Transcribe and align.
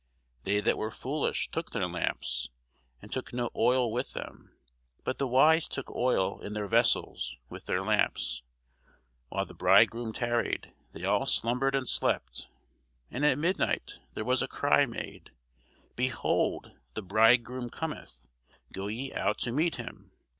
They 0.45 0.61
that 0.61 0.79
were 0.79 0.89
foolish 0.89 1.51
took 1.51 1.69
their 1.73 1.87
lamps, 1.87 2.49
and 3.03 3.13
took 3.13 3.31
no 3.31 3.51
oil 3.55 3.91
with 3.91 4.13
them: 4.13 4.57
but 5.03 5.19
the 5.19 5.27
wise 5.27 5.67
took 5.67 5.91
oil 5.91 6.41
in 6.41 6.53
their 6.53 6.67
vessels 6.67 7.35
with 7.49 7.67
their 7.67 7.83
lamps. 7.83 8.41
While 9.29 9.45
the 9.45 9.53
bridegroom 9.53 10.11
tarried, 10.11 10.73
they 10.91 11.05
all 11.05 11.27
slumbered 11.27 11.75
and 11.75 11.87
slept. 11.87 12.47
And 13.11 13.23
at 13.23 13.37
midnight 13.37 13.99
there 14.15 14.25
was 14.25 14.41
a 14.41 14.47
cry 14.47 14.87
made, 14.87 15.29
Behold, 15.95 16.71
the 16.95 17.03
bridegroom 17.03 17.69
cometh; 17.69 18.25
go 18.73 18.87
ye 18.87 19.13
out 19.13 19.37
to 19.41 19.51
meet 19.51 19.75
him. 19.75 20.11